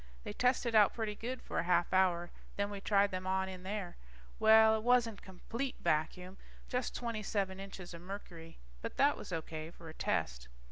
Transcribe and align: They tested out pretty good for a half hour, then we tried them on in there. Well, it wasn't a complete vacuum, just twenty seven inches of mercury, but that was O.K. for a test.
They 0.23 0.33
tested 0.33 0.73
out 0.73 0.95
pretty 0.95 1.13
good 1.13 1.43
for 1.43 1.59
a 1.59 1.63
half 1.65 1.93
hour, 1.93 2.31
then 2.55 2.71
we 2.71 2.81
tried 2.81 3.11
them 3.11 3.27
on 3.27 3.47
in 3.47 3.61
there. 3.61 3.97
Well, 4.39 4.75
it 4.75 4.81
wasn't 4.81 5.19
a 5.19 5.23
complete 5.23 5.75
vacuum, 5.79 6.39
just 6.67 6.95
twenty 6.95 7.21
seven 7.21 7.59
inches 7.59 7.93
of 7.93 8.01
mercury, 8.01 8.57
but 8.81 8.97
that 8.97 9.15
was 9.15 9.31
O.K. 9.31 9.69
for 9.69 9.89
a 9.89 9.93
test. 9.93 10.47